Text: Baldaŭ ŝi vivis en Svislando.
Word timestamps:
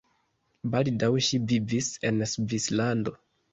Baldaŭ 0.75 1.09
ŝi 1.27 1.41
vivis 1.53 1.91
en 2.11 2.19
Svislando. 2.35 3.17